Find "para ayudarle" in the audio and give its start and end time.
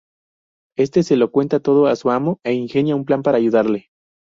3.21-3.89